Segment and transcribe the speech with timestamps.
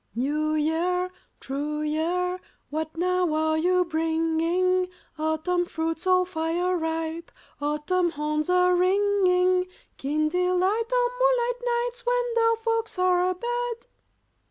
[0.15, 2.39] "New year, true year,
[2.71, 4.89] What now are you bringing?
[5.19, 7.31] Autumn fruits all fire ripe,
[7.61, 9.67] Autumn horns a ringing?
[9.97, 13.85] Keen delight o' moonlight nights, When dull folks are abed?"